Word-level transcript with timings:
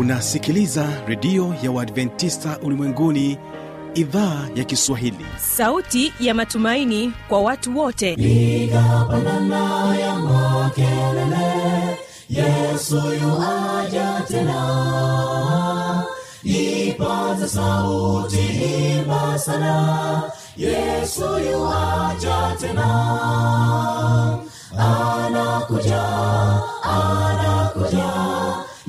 unasikiliza 0.00 0.86
redio 1.06 1.54
ya 1.62 1.70
uadventista 1.70 2.58
ulimwenguni 2.62 3.38
idhaa 3.94 4.48
ya 4.54 4.64
kiswahili. 4.64 5.26
Sauti 5.38 6.12
ya 6.20 6.34
matumaini 6.34 7.12
kwa 7.28 7.40
watu 7.40 7.78
wote. 7.78 8.16
Piga 8.16 9.06
pandana 9.10 9.96
ya 9.96 10.14
makelele 10.18 11.98
yesu 12.30 12.96
yuaja 12.96 14.22
tena. 14.28 16.04
Ipata 16.44 17.48
sauti 17.48 18.36
himba 18.36 19.38
sana 19.38 20.22
yesu 20.56 21.22
yuaja 21.38 22.56
tena. 22.60 22.88
Anakuja 24.78 26.02
anakuja 26.82 28.49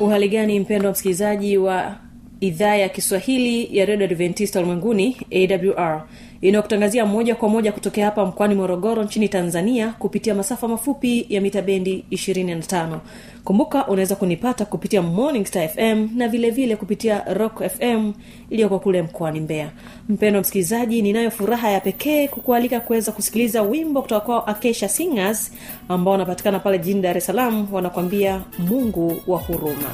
uhali 0.00 0.28
gani 0.28 0.60
mpendo 0.60 0.86
wa 0.88 0.92
msikilizaji 0.92 1.58
wa 1.58 1.96
idhaa 2.40 2.76
ya 2.76 2.88
kiswahili 2.88 3.78
ya 3.78 3.84
redio 3.84 4.04
adventista 4.06 4.58
ulimwenguni 4.60 5.16
awr 5.32 6.06
inayokutangazia 6.40 7.06
moja 7.06 7.34
kwa 7.34 7.48
moja 7.48 7.72
kutokea 7.72 8.04
hapa 8.04 8.26
mkoani 8.26 8.54
morogoro 8.54 9.02
nchini 9.02 9.28
tanzania 9.28 9.94
kupitia 9.98 10.34
masafa 10.34 10.68
mafupi 10.68 11.26
ya 11.28 11.40
mita 11.40 11.62
bendi 11.62 12.04
25 12.10 12.98
kumbuka 13.44 13.86
unaweza 13.86 14.16
kunipata 14.16 14.64
kupitia 14.64 15.02
morning 15.02 15.46
star 15.46 15.68
fm 15.68 16.08
na 16.16 16.28
vilevile 16.28 16.50
vile 16.50 16.76
kupitia 16.76 17.24
rock 17.34 17.62
fm 17.68 18.12
iliyoko 18.50 18.78
kule 18.78 19.02
mkoani 19.02 19.40
mbeya. 19.40 19.70
Mpendo 20.08 20.40
msikilizaji 20.40 21.02
ninayo 21.02 21.30
furaha 21.30 21.70
ya 21.70 21.80
pekee 21.80 22.28
kukualika 22.28 22.80
kuweza 22.80 23.12
kusikiliza 23.12 23.62
wimbo 23.62 24.02
kutoka 24.02 24.20
kwao 24.26 24.40
akesha 24.46 24.88
singers 24.88 25.52
ambao 25.88 26.12
wanapatikana 26.12 26.58
pale 26.58 26.78
jijini 26.78 27.00
dar 27.02 27.16
es 27.18 27.26
salaam 27.26 27.74
wanakwambia 27.74 28.42
mungu 28.58 29.16
wa 29.26 29.38
huruma 29.38 29.90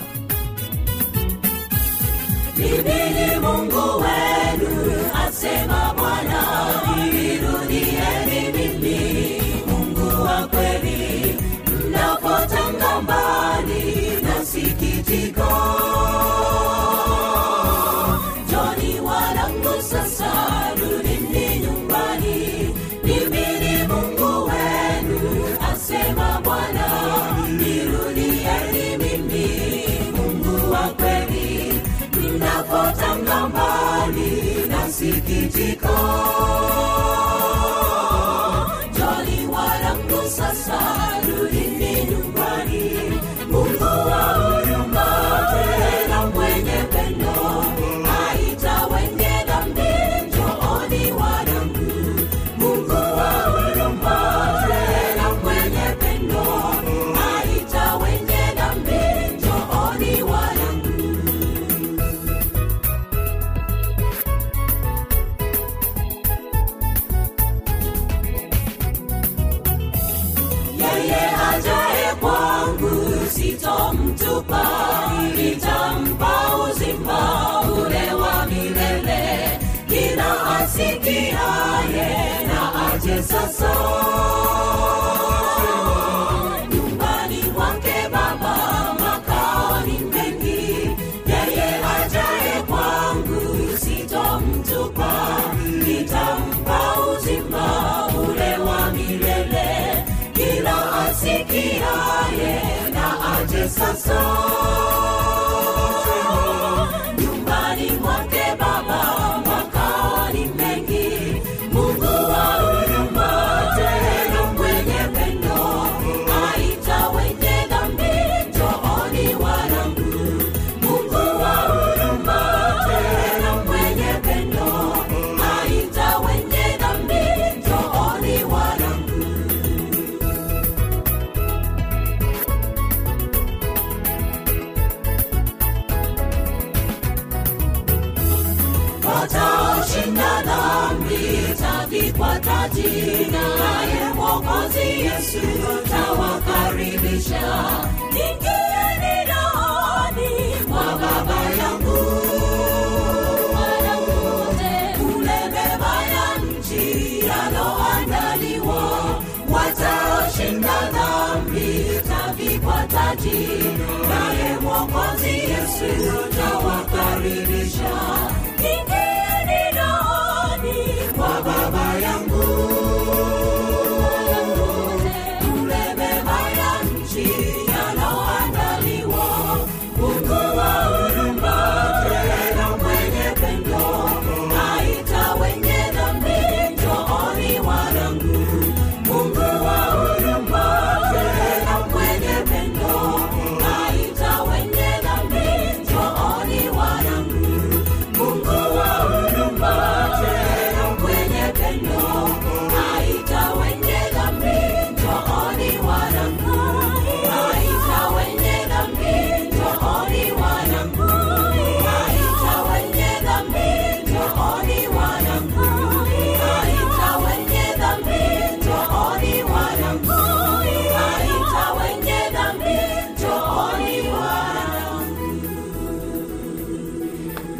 mimi 2.56 3.36
mungu 3.40 4.02
wenu 4.02 4.94
asema 5.26 5.94
bwana 5.98 6.42
nirudieni 7.12 8.40
mimi. 8.52 9.42
Mungu 9.66 10.22
wa 10.24 10.46
kweli 10.48 11.36
sitomtupa 73.56 74.62
litampa 75.36 76.32
uzima 76.70 77.60
ule 77.72 78.12
wa 78.14 78.46
milele. 78.46 79.60
Kila 79.88 80.56
asikiaye 80.58 82.46
na 82.46 82.92
aje 82.92 83.22
sasa 83.22 83.72
na 103.78 104.55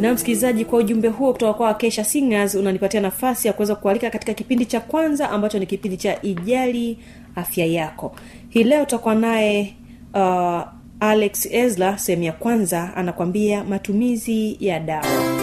na 0.06 0.14
msikilizaji 0.14 0.64
kwa 0.64 0.79
ujumbe 0.79 1.08
huo 1.08 1.32
kutoka 1.32 1.55
kwa 1.55 1.75
kesha 1.75 2.05
singers 2.05 2.55
unanipatia 2.55 3.00
nafasi 3.00 3.47
ya 3.49 3.53
kuweza 3.53 3.75
kualika 3.75 4.11
katika 4.11 4.35
kipindi 4.35 4.67
cha 4.67 4.81
kwanza 4.81 5.31
ambacho 5.31 5.58
ni 5.58 5.67
kipindi 5.67 5.97
cha 5.97 6.23
ijali 6.23 6.99
afya 7.35 7.67
yako. 7.67 8.14
Hii 8.49 8.64
leo 8.64 8.85
tutakuwa 8.85 9.14
naye 9.14 9.76
uh, 10.14 10.61
alex 11.00 11.47
esla 11.50 11.99
sehemu 11.99 12.23
ya 12.23 12.32
kwanza 12.32 12.97
anakwambia 12.97 13.64
matumizi 13.64 14.56
ya 14.61 14.81
dawa 14.81 15.35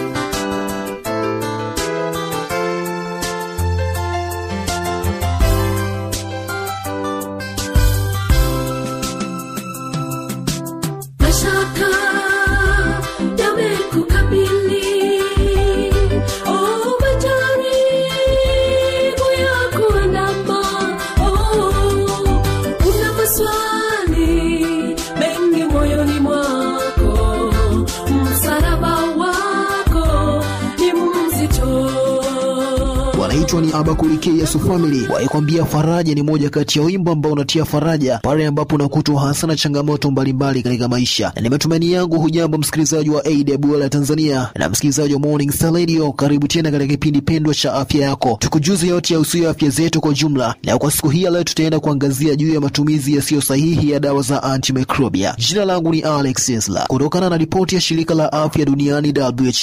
abakuri 34.74 34.98
yesu 34.98 35.33
family 35.34 35.54
waikwambia 35.58 35.64
faraja 35.64 36.14
ni 36.14 36.22
moja 36.22 36.50
kati 36.50 36.78
ya 36.78 36.84
wimbo 36.84 37.12
ambao 37.12 37.32
unatia 37.32 37.64
faraja 37.64 38.18
pale 38.22 38.46
ambapo 38.46 38.74
unakutwa 38.74 39.20
hasa 39.20 39.46
na 39.46 39.56
changamoto 39.56 40.10
mbalimbali 40.10 40.62
katika 40.62 40.88
maisha. 40.88 41.32
Ni 41.40 41.48
matumaini 41.48 41.92
yangu 41.92 42.18
hujambo 42.20 42.58
msikilizaji 42.58 43.10
wa 43.10 43.22
AWR 43.26 43.90
tanzania 43.90 44.48
na 44.54 44.68
msikilizaji 44.68 45.14
wa 45.14 45.20
morning 45.20 45.50
Star 45.52 45.72
radio. 45.72 46.12
Karibu 46.12 46.48
tena 46.48 46.70
katika 46.70 46.90
kipindi 46.92 47.20
pendwa 47.22 47.54
cha 47.54 47.74
afya 47.74 48.00
yako. 48.08 48.36
Tukujuze 48.40 48.86
yote 48.86 49.14
ya 49.14 49.20
usio 49.20 49.50
afya 49.50 49.70
zetu 49.70 50.00
kwa 50.00 50.12
jumla 50.14 50.54
na 50.64 50.78
kwa 50.78 50.90
siku 50.90 51.08
hii 51.08 51.22
ya 51.22 51.30
leo 51.30 51.44
tutaenda 51.44 51.80
kuangazia 51.80 52.36
juu 52.36 52.54
ya 52.54 52.60
matumizi 52.60 53.16
yasiyo 53.16 53.40
sahihi 53.40 53.90
ya 53.90 54.00
dawa 54.00 54.22
za 54.22 54.42
antimicrobia 54.42 55.34
jina 55.38 55.64
langu 55.64 55.90
ni 55.92 56.00
alex 56.00 56.48
esla 56.48 56.84
kutokana 56.88 57.30
na 57.30 57.36
ripoti 57.36 57.74
ya 57.74 57.80
shirika 57.80 58.14
la 58.14 58.32
afya 58.32 58.64
duniani 58.64 59.14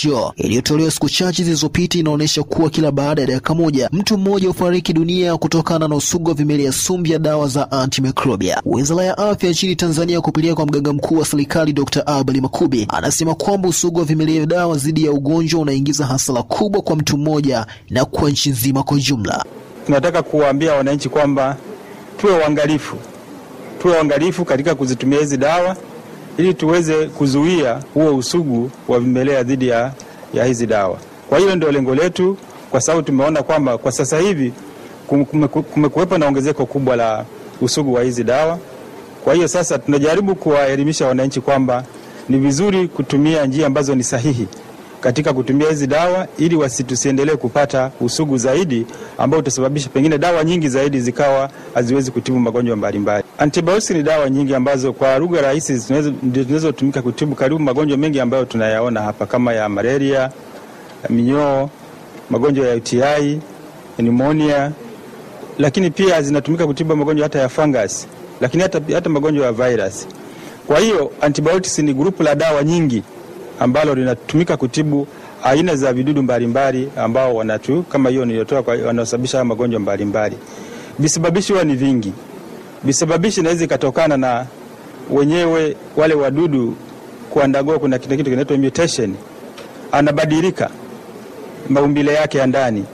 who 0.05 0.33
iliyotolewa 0.37 0.91
siku 0.91 1.09
chache 1.09 1.43
zilizopita 1.43 1.99
inaonyesha 1.99 2.43
kuwa 2.43 2.69
kila 2.69 2.91
baada 2.91 3.21
ya 3.21 3.27
dakika 3.27 3.53
moja 3.55 3.89
mtu 3.91 4.17
mmoja 4.17 4.47
hufariki 4.47 4.93
dunia 4.93 5.37
kutokana 5.61 5.87
na 5.87 5.95
usugu 5.95 6.29
wa 6.29 6.35
vimelea 6.35 6.71
sumu 6.71 7.03
vya 7.03 7.19
dawa 7.19 7.47
za 7.47 7.71
antimicrobia 7.71 8.61
wizara 8.65 9.03
ya 9.03 9.17
afya 9.17 9.49
nchini 9.49 9.75
tanzania 9.75 10.21
kupitia 10.21 10.55
kwa 10.55 10.65
mganga 10.65 10.93
mkuu 10.93 11.17
wa 11.17 11.25
serikali 11.25 11.73
dr 11.73 12.03
abeli 12.05 12.41
makubi 12.41 12.87
anasema 12.89 13.35
kwamba 13.35 13.69
usugu 13.69 13.99
wa 13.99 14.05
vimelea 14.05 14.35
vya 14.37 14.45
dawa 14.45 14.75
dhidi 14.77 15.05
ya 15.05 15.11
ugonjwa 15.11 15.61
unaingiza 15.61 16.05
hasara 16.05 16.43
kubwa 16.43 16.81
kwa 16.81 16.95
mtu 16.95 17.17
mmoja 17.17 17.65
na 17.89 18.05
kwa 18.05 18.29
nchi 18.29 18.49
nzima 18.49 18.83
kwa 18.83 18.97
jumla. 18.97 19.45
Tunataka 19.85 20.23
kuwaambia 20.23 20.73
wananchi 20.73 21.09
kwamba 21.09 21.57
tuwe 22.17 22.33
uangalifu, 22.37 22.95
tuwe 23.81 23.93
uangalifu 23.97 24.45
katika 24.45 24.75
kuzitumia 24.75 25.19
hizi 25.19 25.37
dawa 25.37 25.75
ili 26.37 26.53
tuweze 26.53 27.05
kuzuia 27.07 27.79
huo 27.93 28.15
usugu 28.17 28.71
wa 28.87 28.99
vimelea 28.99 29.43
dhidi 29.43 29.67
ya, 29.67 29.91
ya 30.33 30.45
hizi 30.45 30.67
dawa. 30.67 30.97
Kwa 31.29 31.39
hiyo 31.39 31.55
ndio 31.55 31.71
lengo 31.71 31.95
letu, 31.95 32.37
kwa 32.71 32.81
sababu 32.81 33.03
tumeona 33.05 33.43
kwamba 33.43 33.77
kwa 33.77 33.91
sasa 33.91 34.19
hivi 34.19 34.53
kumekuwepo 35.73 36.17
na 36.17 36.27
ongezeko 36.27 36.65
kubwa 36.65 36.95
la 36.95 37.25
usugu 37.61 37.93
wa 37.93 38.03
hizi 38.03 38.23
dawa. 38.23 38.59
Kwa 39.23 39.33
hiyo 39.33 39.47
sasa 39.47 39.79
tunajaribu 39.79 40.35
kuwaelimisha 40.35 41.07
wananchi 41.07 41.41
kwamba 41.41 41.83
ni 42.29 42.37
vizuri 42.37 42.87
kutumia 42.87 43.45
njia 43.45 43.67
ambazo 43.67 43.95
ni 43.95 44.03
sahihi 44.03 44.47
katika 45.01 45.33
kutumia 45.33 45.69
hizi 45.69 45.87
dawa 45.87 46.27
ili 46.37 46.55
wasitusiendelee 46.55 47.35
kupata 47.35 47.91
usugu 48.01 48.37
zaidi 48.37 48.85
ambao 49.17 49.39
utasababisha 49.39 49.89
pengine 49.89 50.17
dawa 50.17 50.43
nyingi 50.43 50.69
zaidi 50.69 50.99
zikawa 50.99 51.49
haziwezi 51.73 52.11
kutibu 52.11 52.39
magonjwa 52.39 52.75
mbalimbali. 52.75 53.23
Antibiotics 53.37 53.89
ni 53.91 54.03
dawa 54.03 54.29
nyingi 54.29 54.55
ambazo 54.55 54.93
kwa 54.93 55.17
lugha 55.17 55.41
rahisi 55.41 55.93
ndio 56.23 56.43
zinazotumika 56.43 57.01
kutibu 57.01 57.35
karibu 57.35 57.59
magonjwa 57.59 57.97
mengi 57.97 58.19
ambayo 58.19 58.45
tunayaona 58.45 59.01
hapa 59.01 59.25
kama 59.25 59.53
ya 59.53 59.69
malaria, 59.69 60.29
minyoo, 61.09 61.69
magonjwa 62.29 62.67
ya 62.67 62.75
UTI, 62.75 63.39
pneumonia, 63.97 64.71
lakini 65.59 65.91
pia 65.91 66.21
zinatumika 66.21 66.67
kutibu 66.67 66.95
magonjwa 66.95 67.23
hata 67.25 67.39
ya 67.39 67.49
fungus, 67.49 68.07
lakini 68.41 68.63
hata, 68.63 68.81
hata 68.93 69.09
magonjwa 69.09 69.45
ya 69.45 69.51
virus. 69.51 70.07
Kwa 70.67 70.79
hiyo 70.79 71.11
antibiotics 71.21 71.79
ni 71.79 71.93
grupu 71.93 72.23
la 72.23 72.35
dawa 72.35 72.63
nyingi 72.63 73.03
ambalo 73.59 73.95
linatumika 73.95 74.57
kutibu 74.57 75.07
aina 75.43 75.75
za 75.75 75.93
vidudu 75.93 76.23
mbalimbali 76.23 76.89
ambao 76.97 77.35
wanatu 77.35 77.83
kama 77.83 78.09
hiyo 78.09 78.25
niliyotoa 78.25 78.63
kwa 78.63 78.75
wanaosababisha 78.75 79.43
magonjwa 79.43 79.79
mbalimbali. 79.79 80.37
Visababishi 80.99 81.51
huwa 81.53 81.63
ni 81.65 81.75
vingi. 81.75 82.13
Visababishi 82.83 83.39
inaweza 83.39 83.63
ikatokana 83.65 84.17
na 84.17 84.45
wenyewe 85.11 85.75
wale 85.97 86.13
wadudu 86.13 86.75
kuandagoa, 87.29 87.79
kuna 87.79 87.99
kitu 87.99 88.23
kinaitwa 88.23 88.57
mutation, 88.57 89.15
anabadilika 89.91 90.69
maumbile 91.69 92.13
yake 92.13 92.37
ya 92.37 92.47
ndani. 92.47 92.85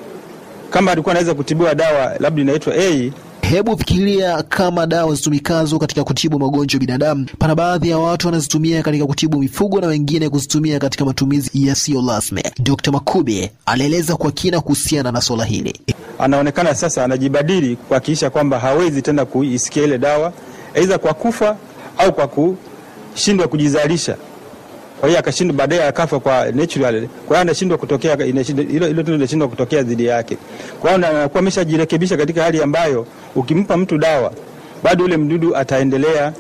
Kama 0.70 0.92
alikuwa 0.92 1.12
anaweza 1.14 1.34
kutibiwa 1.34 1.76
dawa 1.76 2.14
labda 2.20 2.42
inaitwa 2.42 2.74
A 2.78 3.12
Hebu 3.42 3.78
fikiria 3.78 4.44
kama 4.44 4.88
dawa 4.88 5.16
zitumikazo 5.16 5.80
katika 5.80 6.04
kutibu 6.04 6.40
magonjwa 6.40 6.76
ya 6.76 6.80
binadamu, 6.80 7.26
pana 7.40 7.56
baadhi 7.56 7.90
ya 7.90 7.98
watu 7.98 8.28
wanazitumia 8.28 8.84
katika 8.84 9.06
kutibu 9.06 9.40
mifugo 9.40 9.82
na 9.82 9.88
wengine 9.88 10.30
kuzitumia 10.30 10.80
katika 10.80 11.06
matumizi 11.06 11.50
yasiyo 11.68 12.04
rasmi. 12.10 12.44
Dr. 12.60 12.92
Makube 12.92 13.52
alieleza 13.66 14.16
kwa 14.16 14.32
kina 14.32 14.62
kuhusiana 14.62 15.12
na 15.12 15.22
swala 15.22 15.46
hili. 15.46 15.80
anaonekana 16.20 16.76
sasa 16.76 17.04
anajibadili 17.04 17.76
kuhakikisha 17.76 18.30
kwamba 18.30 18.60
hawezi 18.60 19.02
tena 19.02 19.26
kuisikia 19.26 19.84
ile 19.84 19.98
dawa, 19.98 20.34
aidha 20.76 20.98
kwa 20.98 21.14
kufa 21.14 21.56
au 21.98 22.14
kwa 22.14 22.28
kushindwa 22.28 23.48
kujizalisha. 23.48 24.16
Kwa 25.00 25.10
hiyo 25.10 25.20
akashindwa, 25.20 25.58
baadaye 25.58 25.84
akafa 25.88 26.20
kwa 26.20 26.52
natural. 26.52 27.08
Kwa 27.08 27.28
hiyo 27.28 27.40
anashindwa 27.42 27.78
kutokea, 27.78 28.16
inashindwa- 28.16 28.72
hilo 28.72 28.88
hilo 28.88 29.04
tendo 29.04 29.14
linashindwa 29.14 29.48
kutokea 29.48 29.84
dhidi 29.84 30.06
yake. 30.06 30.38
Kwa 30.82 30.92
hiyo 30.96 31.08
anakuwa 31.08 31.40
ameshajirekebisha 31.40 32.18
katika 32.18 32.44
hali 32.44 32.64
ambayo 32.64 33.08
ukimpa 33.36 33.78
mtu 33.78 33.98
dawa, 33.98 34.32
bado 34.84 35.06
ule 35.06 35.18
mdudu 35.18 35.56
ataendelea 35.56 36.34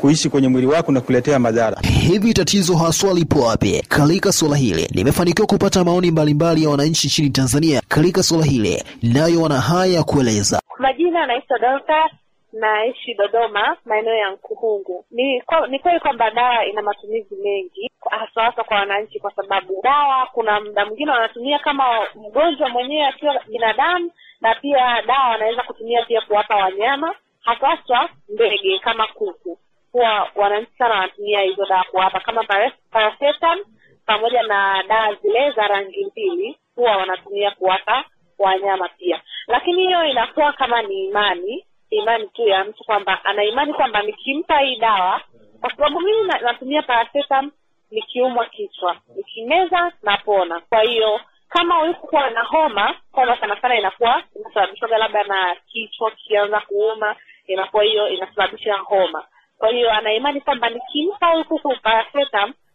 kuishi 0.00 0.28
kwenye 0.28 0.48
mwili 0.48 0.66
wako 0.66 0.92
na 0.92 1.00
kuletea 1.00 1.38
madhara. 1.38 1.76
Hivi 1.82 2.34
tatizo 2.34 2.76
haswa 2.76 3.14
lipo 3.14 3.40
wapi? 3.40 3.84
Katika 3.88 4.32
suala 4.32 4.56
hili 4.56 4.88
nimefanikiwa 4.94 5.46
kupata 5.46 5.84
maoni 5.84 6.10
mbalimbali 6.10 6.62
ya 6.62 6.68
wananchi 6.70 7.06
nchini 7.06 7.30
Tanzania 7.30 7.82
katika 7.88 8.22
suala 8.22 8.44
hili, 8.44 8.82
nayo 9.02 9.42
wana 9.42 9.60
haya 9.60 9.92
ya 9.94 10.02
kueleza. 10.02 10.60
Kwa 10.68 10.78
majina 10.80 11.22
anaitwa 11.22 11.58
Dorcas 11.58 12.10
naishi 12.52 13.14
Dodoma 13.14 13.76
maeneo 13.84 14.14
ya 14.14 14.30
Nkuhungu. 14.30 15.04
Ni 15.10 15.40
kwa- 15.40 15.66
ni 15.66 15.78
kweli 15.78 16.00
kwamba 16.00 16.30
dawa 16.30 16.66
ina 16.66 16.82
matumizi 16.82 17.34
mengi 17.36 17.90
hasa 18.10 18.42
hasa 18.42 18.64
kwa 18.64 18.76
wananchi, 18.76 19.20
kwa 19.20 19.32
sababu 19.34 19.80
dawa 19.82 20.26
kuna 20.32 20.60
muda 20.60 20.86
mwingine 20.86 21.10
wanatumia 21.10 21.58
kama 21.58 22.06
mgonjwa 22.14 22.68
mwenyewe 22.68 23.06
akiwa 23.06 23.40
binadamu, 23.48 24.10
na 24.40 24.54
pia 24.54 25.02
dawa 25.02 25.28
wanaweza 25.28 25.62
kutumia 25.62 26.02
pia 26.04 26.20
kuwapa 26.20 26.56
wanyama, 26.56 27.14
hasa 27.40 27.66
hasa 27.68 28.08
ndege 28.28 28.78
kama 28.78 29.06
kuku. 29.06 29.58
Huwa 29.92 30.28
wananchi 30.34 30.72
sana 30.78 30.94
wanatumia 30.94 31.40
hizo 31.40 31.66
dawa 31.66 31.84
kuwapa 31.84 32.20
kama 32.20 32.44
para- 32.44 32.72
paracetam 32.90 33.58
pamoja 34.06 34.42
na 34.42 34.82
dawa 34.88 35.14
zile 35.14 35.50
za 35.50 35.66
rangi 35.68 36.04
mbili, 36.04 36.58
huwa 36.76 36.96
wanatumia 36.96 37.50
kuwapa 37.50 38.04
wanyama 38.38 38.88
pia, 38.88 39.20
lakini 39.46 39.86
hiyo 39.86 40.04
inakuwa 40.04 40.52
kama 40.52 40.82
ni 40.82 41.04
imani 41.04 41.64
imani 41.92 42.28
tu 42.28 42.48
ya 42.48 42.64
mtu 42.64 42.84
kwamba 42.84 43.24
ana 43.24 43.44
imani 43.44 43.74
kwamba 43.74 44.02
nikimpa 44.02 44.58
hii 44.58 44.76
dawa, 44.76 45.20
kwa 45.60 45.70
sababu 45.70 46.00
mimi 46.00 46.22
na, 46.28 46.38
natumia 46.38 46.82
paracetam 46.82 47.50
nikiumwa 47.90 48.46
kichwa, 48.46 48.96
nikimeza 49.16 49.92
napona. 50.02 50.60
Kwa 50.60 50.82
hiyo 50.82 51.20
kama 51.48 51.82
ulikuwa 51.82 52.30
na 52.30 52.42
homa, 52.42 52.94
homa 53.12 53.36
sana 53.36 53.60
sana 53.60 53.78
inakuwa 53.78 54.22
inasababishwa 54.36 54.88
labda 54.98 55.24
na 55.24 55.56
kichwa 55.66 56.10
kikianza 56.10 56.60
kuuma, 56.60 57.16
inakuwa 57.46 57.82
hiyo 57.84 58.08
inasababisha 58.08 58.74
homa. 58.74 59.24
Kwa 59.58 59.68
hiyo 59.68 59.90
ana 59.92 60.40
kwamba 60.40 60.68
nikimpa 60.70 61.26
huyu 61.26 61.44
kuku 61.44 61.74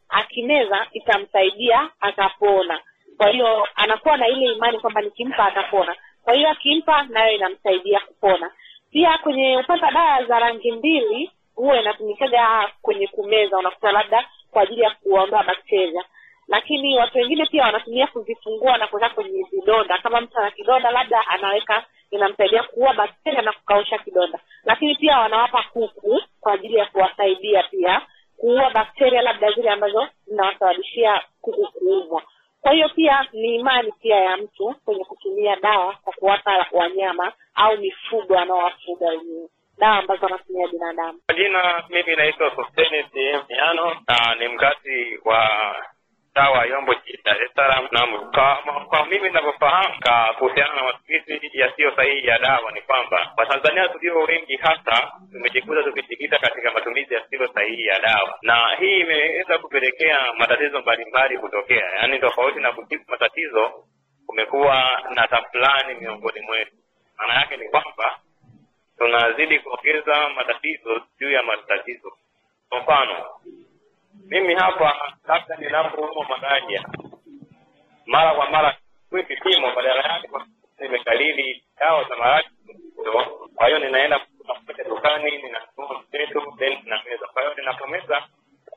akimeza 0.10 0.88
itamsaidia 0.92 1.90
atapona. 2.02 2.80
Kwa 3.18 3.30
hiyo 3.30 3.68
anakuwa 3.76 4.18
na 4.18 4.28
ile 4.28 4.54
imani 4.54 4.80
kwamba 4.80 5.02
nikimpa 5.02 5.46
atapona. 5.46 5.96
Kwa 6.24 6.34
hiyo 6.34 6.50
akimpa 6.50 7.04
nayo 7.04 7.36
inamsaidia 7.36 8.00
kupona. 8.00 8.52
Pia 8.98 9.18
kwenye 9.18 9.58
upande 9.58 9.86
wa 9.86 9.92
dawa 9.92 10.24
za 10.26 10.40
rangi 10.40 10.72
mbili 10.72 11.32
huwa 11.56 11.80
inatumikaga 11.82 12.72
kwenye 12.82 13.08
kumeza, 13.08 13.58
unakuta 13.58 13.92
labda 13.92 14.26
kwa 14.52 14.62
ajili 14.62 14.82
ya 14.82 14.90
kuondoa 14.90 15.44
bakteria, 15.44 16.04
lakini 16.48 16.98
watu 16.98 17.18
wengine 17.18 17.46
pia 17.46 17.64
wanatumia 17.64 18.08
kuzifungua 18.08 18.78
na 18.78 18.88
kuweka 18.88 19.10
kwenye 19.10 19.44
vidonda. 19.52 19.98
Kama 19.98 20.22
mtu 20.22 20.38
ana 20.40 20.52
kidonda, 20.52 20.92
labda 20.92 21.28
anaweka, 21.28 21.84
inamsaidia 22.12 22.64
kuua 22.64 22.94
bakteria 22.94 23.42
na 23.42 23.52
kukausha 23.54 23.98
kidonda. 23.98 24.40
Lakini 24.66 24.96
pia 24.96 25.20
wanawapa 25.20 25.64
kuku 25.74 26.22
kwa 26.42 26.54
ajili 26.54 26.76
ya 26.76 26.86
kuwasaidia 26.86 27.64
pia 27.64 28.02
kuua 28.38 28.70
bakteria 28.70 29.22
labda 29.22 29.52
zile 29.52 29.70
ambazo 29.70 30.08
zinawasababishia 30.28 31.22
kuku 31.42 31.72
kuumwa. 31.72 32.22
Kwa 32.62 32.72
hiyo 32.72 32.90
pia 32.90 33.28
ni 33.34 33.56
imani 33.56 33.92
pia 34.02 34.16
ya 34.16 34.38
mtu 34.38 34.76
kwenye 34.86 35.04
kutumia 35.06 35.56
dawa 35.56 35.94
kwa 36.04 36.14
kuwapa 36.14 36.66
wanyama 36.72 37.34
au 37.56 37.78
mifugo 37.78 38.38
anaowafuga 38.40 39.08
wenyewe. 39.08 39.48
Dawa 39.78 39.98
ambazo 39.98 40.26
wanatumia 40.26 40.68
binadamu. 40.68 41.20
Kwa 41.26 41.36
jina 41.36 41.84
mimi 41.90 42.16
naitwa 42.16 42.56
Sosteni 42.56 43.06
Miano 43.50 43.96
ni 44.40 44.48
mkazi 44.48 45.20
wa 45.26 45.50
mtaa 46.38 46.50
wa 46.50 46.66
Yombo 46.66 46.94
jijini 46.94 47.20
Dar 47.26 47.42
es 47.44 47.52
Salaam. 47.56 47.88
Na 47.92 48.08
kwa, 48.32 48.86
kwa 48.90 49.06
mimi 49.06 49.28
ninavyofahamu 49.28 49.94
kuhusiana 50.38 50.76
na 50.76 50.84
matumizi 50.84 51.50
yasiyo 51.54 51.96
sahihi 51.96 52.28
ya 52.28 52.40
dawa 52.40 52.72
ni 52.72 52.82
kwamba 52.82 53.34
Watanzania 53.38 53.88
tulio 53.90 54.20
wengi 54.20 54.56
hasa 54.58 55.12
tumejikuta 55.32 55.84
tukijikita 55.84 56.40
katika 56.40 56.72
matumizi 56.72 57.14
yasiyo 57.14 57.48
sahihi 57.54 57.86
ya 57.86 58.00
dawa, 58.00 58.38
na 58.42 58.76
hii 58.80 59.00
imeweza 59.00 59.58
kupelekea 59.58 60.34
matatizo 60.38 60.82
mbalimbali 60.82 61.38
kutokea. 61.38 61.86
Yaani, 61.96 62.20
tofauti 62.20 62.60
na 62.60 62.72
kutibu 62.74 63.04
matatizo, 63.08 63.72
kumekuwa 64.26 65.02
na 65.16 65.28
tafulani 65.28 65.96
miongoni 66.00 66.42
mwetu. 66.42 66.76
Maana 67.18 67.34
yake 67.34 67.58
ni 67.58 67.70
kwamba 67.70 68.20
tunazidi 68.98 69.60
kuongeza 69.60 70.30
matatizo 70.30 71.02
juu 71.20 71.32
ya 71.32 71.44
matatizo. 71.44 72.12
Kwa 72.70 72.80
mfano, 72.80 73.26
mimi 74.30 74.54
hapa 74.56 75.14
labda 75.28 75.56
ninapoumwa 75.56 76.26
malaria, 76.30 76.84
mara 78.06 78.36
kwa 78.36 78.50
mara 78.50 78.78
kui 79.10 79.22
vipimo, 79.22 79.76
badala 79.76 80.02
yake 80.14 80.30
nimekalili 80.80 81.64
dawa 81.80 82.04
za 82.04 82.16
maradhi. 82.16 82.50
Kwa 83.56 83.68
hiyo 83.68 83.80
ninaenda 83.80 84.20
kutafuta 84.38 84.84
dukani, 84.84 85.32
ninanunua 85.32 86.02
mseto, 86.02 86.54
then 86.58 86.78
ninameza. 86.84 87.28
Kwa 87.34 87.42
hiyo 87.42 87.54
ninapomeza, 87.58 88.24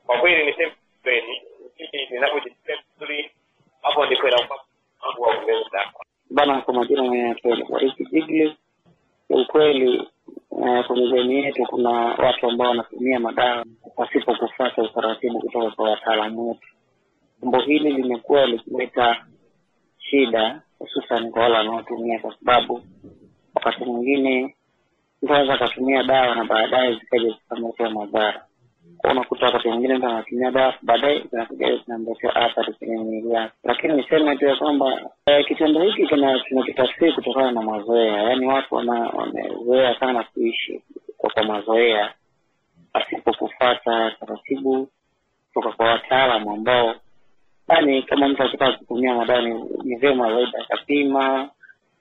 kwa 0.05 0.17
kweli 0.19 0.45
niseme 0.45 0.71
kweli, 1.03 1.41
mimi 1.79 2.07
ninapojisikia 2.11 2.75
vizuri, 2.93 3.31
hapo 3.81 4.05
ndipo 4.05 4.27
inakuwa 4.27 4.59
wangu 5.01 5.21
wa 5.21 5.35
kumeza 5.35 5.91
bana 6.29 6.61
kwa 6.61 6.73
majina 6.73 7.03
naitwa 7.03 7.57
Warisi 7.69 8.05
Jigli. 8.05 8.57
Ukweli 9.29 10.09
eh, 10.65 10.85
kwenye 10.87 11.11
jamii 11.11 11.35
yetu 11.43 11.63
kuna 11.69 11.89
watu 11.91 12.47
ambao 12.49 12.67
wanatumia 12.69 13.19
madawa 13.19 13.65
pasipo 13.95 14.35
kufuata 14.35 14.81
utaratibu 14.81 15.39
kutoka 15.39 15.71
kwa 15.71 15.89
wataalamu 15.89 16.47
wetu. 16.49 16.67
Jambo 17.41 17.59
hili 17.59 17.93
limekuwa 17.93 18.45
likileta 18.45 19.25
shida 19.97 20.61
hususan 20.79 21.31
kwa 21.31 21.41
wale 21.41 21.55
wanaotumia, 21.57 22.19
kwa 22.19 22.35
sababu 22.39 22.81
wakati 23.55 23.85
mwingine 23.85 24.55
mtu 25.21 25.33
anaweza 25.33 25.53
akatumia 25.53 26.03
dawa 26.03 26.35
na 26.35 26.45
baadaye 26.45 26.93
zikaja 26.93 27.29
zikamletea 27.29 27.89
madhara. 27.89 28.45
Unakuta 29.03 29.45
wakati 29.45 29.67
mwingine 29.67 29.97
mtu 29.97 30.05
anatumia 30.07 30.51
dawa 30.51 30.73
baadaye 30.81 31.23
zinakuja 31.31 31.77
zinamletea 31.77 32.35
athari 32.35 32.73
kwenye 32.73 32.97
mwili 32.97 33.31
yake. 33.31 33.53
Lakini 33.63 33.93
niseme 33.93 34.37
tu 34.37 34.45
ya 34.45 34.55
kwamba 34.55 35.01
eh, 35.25 35.45
kitendo 35.47 35.81
hiki 35.81 36.07
tunakitafsiri 36.07 37.13
kutokana 37.13 37.51
na 37.51 37.61
mazoea, 37.61 38.23
yaani 38.23 38.45
watu 38.45 38.75
wamezoea 38.75 39.99
sana 39.99 40.23
kuishi 40.23 40.81
kwa, 41.17 41.29
kwa 41.29 41.43
mazoea 41.43 42.13
pasipo 42.93 43.33
kufata 43.33 44.11
taratibu 44.11 44.87
kutoka 45.53 45.75
kwa 45.75 45.85
wataalamu 45.85 46.51
ambao 46.51 46.95
yani 47.69 48.03
kama 48.03 48.27
mtu 48.27 48.43
akitaka 48.43 48.77
kutumia 48.77 49.13
madawa 49.15 49.41
ni, 49.41 49.63
ni 49.83 49.95
vyema 49.95 50.33
zaidi 50.33 50.51
akapima 50.57 51.49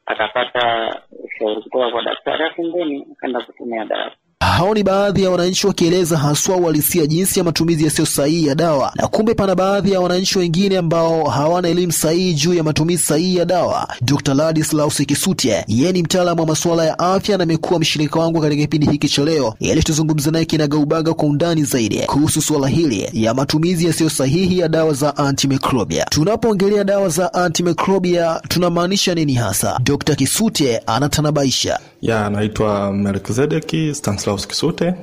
akapata 0.06 0.94
ushauri 1.24 1.62
kutoka 1.62 1.90
kwa 1.90 2.02
daktari 2.02 2.44
afu 2.44 2.62
mbeni 2.64 3.06
akaenda 3.12 3.40
kutumia 3.40 3.84
dawa 3.84 4.10
Hao 4.44 4.74
ni 4.74 4.82
baadhi 4.82 5.22
ya 5.22 5.30
wananchi 5.30 5.66
wakieleza 5.66 6.18
haswa 6.18 6.56
uhalisia 6.56 7.06
jinsi 7.06 7.38
ya 7.38 7.44
matumizi 7.44 7.84
yasiyo 7.84 8.06
sahihi 8.06 8.46
ya 8.46 8.54
dawa, 8.54 8.92
na 8.96 9.08
kumbe 9.08 9.34
pana 9.34 9.54
baadhi 9.54 9.92
ya 9.92 10.00
wananchi 10.00 10.38
wengine 10.38 10.78
ambao 10.78 11.24
hawana 11.24 11.68
elimu 11.68 11.92
sahihi 11.92 12.34
juu 12.34 12.54
ya 12.54 12.62
matumizi 12.62 13.02
sahihi 13.02 13.36
ya 13.36 13.44
dawa. 13.44 13.88
Dr. 14.02 14.34
Ladislaus 14.34 14.96
Kisutye, 15.06 15.64
yeye 15.68 15.92
ni 15.92 16.02
mtaalamu 16.02 16.40
wa 16.40 16.46
masuala 16.46 16.84
ya 16.84 16.98
afya 16.98 17.36
na 17.38 17.44
amekuwa 17.44 17.80
mshirika 17.80 18.20
wangu 18.20 18.40
katika 18.40 18.62
kipindi 18.62 18.86
hiki 18.86 19.08
cha 19.08 19.24
leo, 19.24 19.54
ili 19.60 19.82
tuzungumze 19.82 20.30
naye 20.30 20.44
kinagaubaga 20.44 21.14
kwa 21.14 21.28
undani 21.28 21.64
zaidi 21.64 21.98
kuhusu 21.98 22.42
suala 22.42 22.68
hili 22.68 23.08
ya 23.12 23.34
matumizi 23.34 23.86
yasiyo 23.86 24.10
sahihi 24.10 24.58
ya 24.58 24.68
dawa 24.68 24.92
za 24.94 25.16
antimikrobia. 25.16 26.04
Tunapoongelea 26.04 26.84
dawa 26.84 27.08
za 27.08 27.34
antimikrobia 27.34 28.40
tunamaanisha 28.48 29.14
nini 29.14 29.34
hasa? 29.34 29.80
Dr. 29.82 30.14
Kisutye 30.16 30.82
anatanabaisha. 30.86 31.78
ya 32.02 32.26
anaitwa 32.26 32.92
melkizedeki 32.92 33.94
stanislaus 34.38 34.46
kisute. 34.46 34.94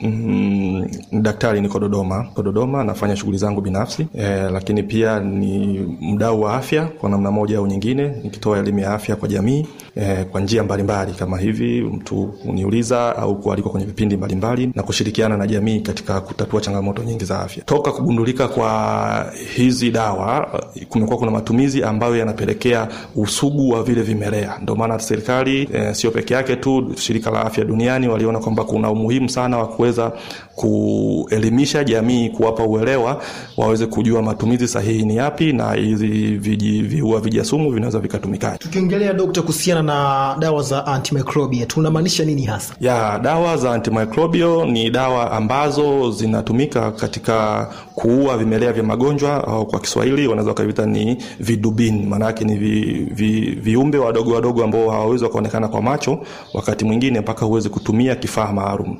Mm, 0.00 0.86
daktari 1.22 1.60
niko 1.60 1.78
dodoma. 1.78 2.22
Niko 2.22 2.42
dodoma 2.42 2.84
nafanya 2.84 3.16
shughuli 3.16 3.38
zangu 3.38 3.60
binafsi. 3.60 4.06
E, 4.14 4.50
lakini 4.50 4.82
pia 4.82 5.20
ni 5.20 5.78
mdau 6.00 6.40
wa 6.42 6.54
afya 6.56 6.84
kwa 6.86 7.10
namna 7.10 7.30
moja 7.30 7.58
au 7.58 7.66
nyingine 7.66 8.08
nikitoa 8.22 8.58
elimu 8.58 8.78
ya 8.78 8.94
afya 8.94 9.16
kwa 9.16 9.28
jamii 9.28 9.66
e, 9.96 10.24
kwa 10.24 10.40
njia 10.40 10.62
mbalimbali 10.64 11.12
kama 11.12 11.38
hivi 11.38 11.80
mtu 11.80 12.34
kuniuliza 12.42 13.16
au 13.16 13.40
kualikwa 13.40 13.70
kwenye 13.72 13.86
vipindi 13.86 14.16
mbalimbali 14.16 14.70
na 14.74 14.82
kushirikiana 14.82 15.36
na 15.36 15.46
jamii 15.46 15.80
katika 15.80 16.20
kutatua 16.20 16.60
changamoto 16.60 17.02
nyingi 17.04 17.24
za 17.24 17.40
afya. 17.40 17.62
Toka 17.64 17.92
kugundulika 17.92 18.48
kwa 18.48 19.32
hizi 19.56 19.90
dawa 19.90 20.60
kumekuwa 20.88 21.18
kuna 21.18 21.30
matumizi 21.30 21.82
ambayo 21.82 22.16
yanapelekea 22.16 22.88
usugu 23.16 23.70
wa 23.70 23.82
vile 23.82 24.02
vimelea. 24.02 24.58
Ndio 24.62 24.76
maana 24.76 24.98
serikali 24.98 25.68
eh, 25.72 25.94
sio 25.94 26.10
peke 26.10 26.34
yake 26.34 26.56
tu 26.56 26.92
shirika 26.96 27.30
la 27.30 27.40
afya 27.46 27.64
duniani 27.64 28.08
waliona 28.08 28.38
kwamba 28.38 28.64
kuna 28.64 28.90
umuhimu 28.90 29.28
sana 29.28 29.58
wa 29.58 29.66
kuweza 29.68 30.12
kuelimisha 30.56 31.84
jamii 31.84 32.28
kuwapa 32.30 32.62
uelewa 32.64 33.22
waweze 33.56 33.86
kujua 33.86 34.22
matumizi 34.22 34.68
sahihi 34.68 35.04
ni 35.04 35.16
yapi 35.16 35.52
na 35.52 35.72
hizi 35.72 36.06
viji- 36.38 36.82
viua 36.82 37.20
vijasumu 37.20 37.70
vinaweza 37.70 37.98
vikatumikaje 37.98 38.58
tukiongelea 38.58 39.12
dokta 39.12 39.40
kuhusiana 39.42 39.82
na 39.82 40.36
dawa 40.38 40.62
za 40.62 40.86
antimicrobial 40.86 41.66
tunamaanisha 41.66 42.24
nini 42.24 42.42
hasa? 42.44 42.74
Ya 42.80 43.18
dawa 43.22 43.56
za 43.56 43.72
antimicrobial 43.72 44.68
ni 44.70 44.90
dawa 44.90 45.32
ambazo 45.32 46.10
zinatumika 46.10 46.90
katika 46.92 47.68
kuua 47.94 48.38
vimelea 48.38 48.72
vya 48.72 48.82
magonjwa 48.82 49.46
au 49.48 49.66
kwa 49.66 49.80
kiswahili 49.80 50.26
wanaweza 50.26 50.50
wakaviita 50.50 50.86
ni 50.86 51.16
vidubini. 51.40 52.06
Maanaake 52.06 52.44
ni 52.44 52.56
vi, 52.56 52.82
vi, 53.14 53.40
viumbe 53.40 53.98
wadogo 53.98 54.34
wadogo 54.34 54.64
ambao 54.64 54.90
hawawezi 54.90 55.24
wakaonekana 55.24 55.68
kwa 55.68 55.82
macho 55.82 56.18
wakati 56.54 56.84
mwingine 56.84 57.20
mpaka 57.20 57.46
huwezi 57.46 57.68
kutumia 57.68 58.14
kifaa 58.16 58.52
maalum. 58.52 58.96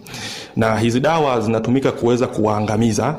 Na 0.56 0.78
hizi 0.78 1.00
dawa 1.00 1.40
zinatumika 1.46 1.92
kuweza 1.92 2.26
kuwaangamiza 2.26 3.16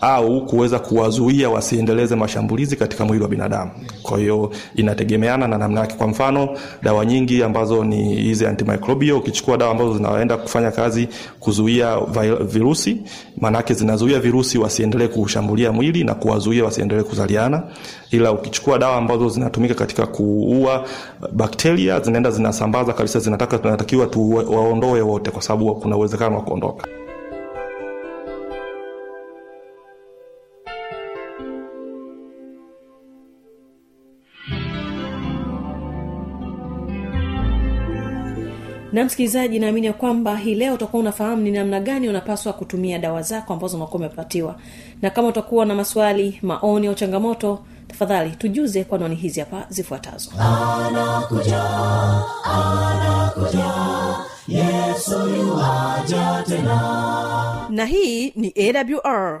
au 0.00 0.46
kuweza 0.46 0.78
kuwazuia 0.78 1.50
wasiendeleze 1.50 2.16
mashambulizi 2.16 2.76
katika 2.76 3.04
mwili 3.04 3.22
wa 3.22 3.28
binadamu. 3.28 3.70
Kwa 4.02 4.18
hiyo 4.18 4.50
inategemeana 4.74 5.48
na 5.48 5.58
namna 5.58 5.80
yake. 5.80 5.94
Kwa 5.96 6.06
mfano 6.06 6.48
dawa 6.82 7.06
nyingi 7.06 7.42
ambazo 7.42 7.84
ni 7.84 8.14
hizi 8.14 8.46
antimicrobial 8.46 9.16
ukichukua 9.16 9.56
dawa 9.56 9.70
ambazo 9.70 9.96
zinaenda 9.96 10.36
kufanya 10.36 10.70
kazi 10.70 11.08
kuzuia 11.40 11.98
virusi 12.40 12.96
maanake 13.40 13.74
zinazuia 13.74 14.20
virusi 14.20 14.58
wasiendelee 14.58 15.08
kushambulia 15.08 15.72
mwili 15.72 16.04
na 16.04 16.14
kuwazuia 16.14 16.64
wasiendelee 16.64 17.02
kuzaliana. 17.02 17.62
Ila 18.10 18.32
ukichukua 18.32 18.78
dawa 18.78 18.96
ambazo 18.96 19.28
zinatumika 19.28 19.74
katika 19.74 20.06
kuua 20.06 20.84
bakteria 21.32 22.00
zinaenda 22.00 22.30
zinasambaza 22.30 22.92
kabisa 22.92 23.18
zinataka 23.18 23.58
tunatakiwa 23.58 24.06
tuwaondoe 24.06 25.00
wote 25.00 25.30
kwa 25.30 25.42
sababu 25.42 25.74
kuna 25.74 25.96
uwezekano 25.96 26.36
wa 26.36 26.42
kuondoka 26.42 26.86
na 38.94 39.04
msikilizaji 39.04 39.58
naamini 39.58 39.86
ya 39.86 39.92
kwamba 39.92 40.36
hii 40.36 40.54
leo 40.54 40.74
utakuwa 40.74 41.00
unafahamu 41.00 41.42
ni 41.42 41.50
namna 41.50 41.80
gani 41.80 42.08
unapaswa 42.08 42.52
kutumia 42.52 42.98
dawa 42.98 43.22
zako 43.22 43.52
ambazo 43.52 43.76
unakuwa 43.76 43.98
umepatiwa. 43.98 44.56
Na 45.02 45.10
kama 45.10 45.28
utakuwa 45.28 45.66
na 45.66 45.74
maswali 45.74 46.38
maoni 46.42 46.86
au 46.86 46.94
changamoto 46.94 47.58
tafadhali 47.88 48.30
tujuze 48.30 48.84
kwa 48.84 48.98
nani 48.98 49.14
hizi 49.14 49.40
hapa 49.40 49.66
zifuatazo. 49.68 50.30
Na 57.70 57.84
hii 57.86 58.30
ni 58.36 58.54
awr 58.56 59.40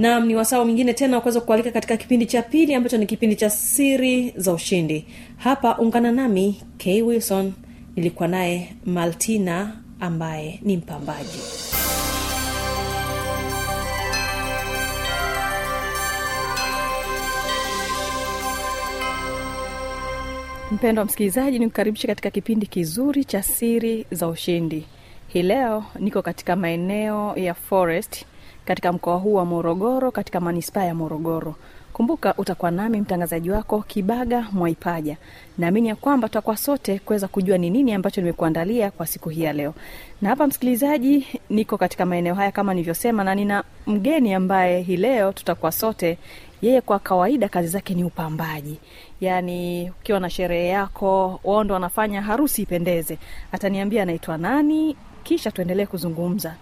nam 0.00 0.26
ni 0.26 0.36
wasawa 0.36 0.64
mwingine 0.64 0.94
tena 0.94 1.16
wakuweza 1.16 1.40
kualika 1.40 1.70
katika 1.70 1.96
kipindi 1.96 2.26
cha 2.26 2.42
pili 2.42 2.74
ambacho 2.74 2.98
ni 2.98 3.06
kipindi 3.06 3.36
cha 3.36 3.50
siri 3.50 4.32
za 4.36 4.52
ushindi. 4.52 5.06
Hapa 5.36 5.78
ungana 5.78 6.12
nami 6.12 6.62
k. 6.78 7.02
Wilson. 7.02 7.52
Nilikuwa 7.96 8.28
naye 8.28 8.72
maltina 8.86 9.76
ambaye 10.00 10.60
ni 10.62 10.76
mpambaji. 10.76 11.38
Mpendo 20.72 21.00
wa 21.00 21.04
msikilizaji 21.06 21.58
ni 21.58 21.66
kukaribisha 21.66 22.08
katika 22.08 22.30
kipindi 22.30 22.66
kizuri 22.66 23.24
cha 23.24 23.42
siri 23.42 24.06
za 24.10 24.28
ushindi. 24.28 24.86
Hii 25.28 25.42
leo 25.42 25.84
niko 25.98 26.22
katika 26.22 26.56
maeneo 26.56 27.32
ya 27.36 27.54
forest 27.54 28.24
katika 28.70 28.92
mkoa 28.92 29.16
huu 29.16 29.34
wa 29.34 29.44
morogoro 29.44 30.10
katika 30.10 30.40
manispaa 30.40 30.84
ya 30.84 30.94
morogoro. 30.94 31.54
Kumbuka 31.92 32.34
utakuwa 32.38 32.70
nami 32.70 33.00
mtangazaji 33.00 33.50
wako 33.50 33.82
kibaga 33.88 34.46
mwaipaja. 34.52 35.16
Naamini 35.58 35.88
ya 35.88 35.96
kwamba 35.96 36.28
tutakuwa 36.28 36.56
sote 36.56 36.98
kuweza 36.98 37.28
kujua 37.28 37.58
ni 37.58 37.70
nini 37.70 37.92
ambacho 37.94 38.20
nimekuandalia 38.20 38.90
kwa 38.90 39.06
siku 39.06 39.28
hii 39.28 39.42
ya 39.42 39.52
leo. 39.52 39.74
Na 40.22 40.28
hapa 40.28 40.46
msikilizaji 40.46 41.26
niko 41.50 41.78
katika 41.78 42.06
maeneo 42.06 42.34
haya 42.34 42.52
kama 42.52 42.74
nilivyosema 42.74 43.24
na 43.24 43.34
nina 43.34 43.64
mgeni 43.86 44.34
ambaye 44.34 44.80
hii 44.80 44.96
leo 44.96 45.32
tutakuwa 45.32 45.72
sote. 45.72 46.18
Yeye 46.62 46.80
kwa 46.80 46.98
kawaida 46.98 47.48
kazi 47.48 47.68
zake 47.68 47.94
ni 47.94 48.04
upambaji. 48.04 48.78
Yaani 49.20 49.90
ukiwa 50.00 50.20
na 50.20 50.30
sherehe 50.30 50.68
yako 50.68 51.40
wao 51.44 51.64
ndo 51.64 51.74
wanafanya 51.74 52.22
harusi 52.22 52.62
ipendeze. 52.62 53.18
Ataniambia 53.52 54.02
anaitwa 54.02 54.38
nani 54.38 54.96
kisha 55.22 55.50
tuendelee 55.50 55.86
kuzungumza. 55.86 56.54